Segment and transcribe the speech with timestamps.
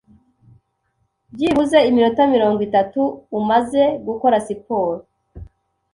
[1.33, 3.01] byibuze iminota mirongo itatu
[3.39, 4.99] umaze gukora siporo,